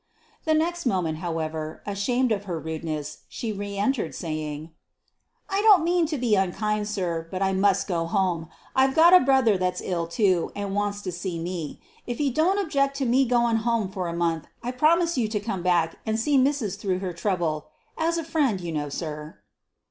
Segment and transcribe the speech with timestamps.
[0.45, 4.71] The next moment, however, ashamed of her rudeness, she re entered, saying,
[5.47, 8.49] "I don't want to be unkind, sir, but I must go home.
[8.75, 11.79] I've got a brother that's ill, too, and wants to see me.
[12.07, 15.39] If you don't object to me goin' home for a month, I promise you to
[15.39, 19.37] come back and see mis'ess through her trouble as a friend, you know, sir."